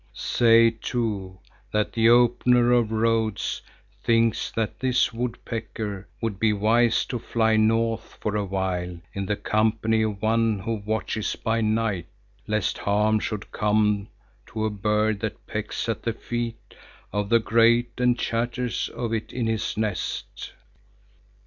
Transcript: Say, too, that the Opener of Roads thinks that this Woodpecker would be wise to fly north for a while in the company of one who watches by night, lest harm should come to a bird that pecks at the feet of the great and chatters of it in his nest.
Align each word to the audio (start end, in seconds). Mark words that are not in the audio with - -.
Say, 0.15 0.71
too, 0.71 1.37
that 1.71 1.93
the 1.93 2.09
Opener 2.09 2.71
of 2.71 2.91
Roads 2.91 3.61
thinks 4.03 4.49
that 4.49 4.79
this 4.79 5.13
Woodpecker 5.13 6.07
would 6.19 6.39
be 6.39 6.53
wise 6.53 7.05
to 7.05 7.19
fly 7.19 7.55
north 7.55 8.17
for 8.19 8.35
a 8.35 8.43
while 8.43 8.99
in 9.13 9.27
the 9.27 9.35
company 9.35 10.01
of 10.01 10.19
one 10.19 10.57
who 10.57 10.81
watches 10.83 11.35
by 11.35 11.61
night, 11.61 12.07
lest 12.47 12.79
harm 12.79 13.19
should 13.19 13.51
come 13.51 14.07
to 14.47 14.65
a 14.65 14.71
bird 14.71 15.19
that 15.19 15.45
pecks 15.45 15.87
at 15.87 16.01
the 16.01 16.13
feet 16.13 16.73
of 17.13 17.29
the 17.29 17.37
great 17.37 17.91
and 17.99 18.17
chatters 18.17 18.89
of 18.95 19.13
it 19.13 19.31
in 19.31 19.45
his 19.45 19.77
nest. 19.77 20.53